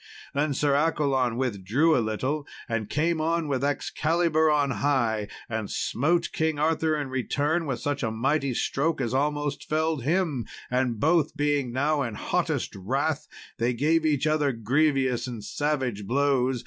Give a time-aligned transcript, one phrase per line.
[0.33, 6.29] Then Sir Accolon withdrew a little, and came on with Excalibur on high, and smote
[6.31, 11.37] King Arthur in return with such a mighty stroke as almost felled him; and both
[11.37, 13.27] being now in hottest wrath,
[13.59, 16.59] they gave each other grievous and savage blows.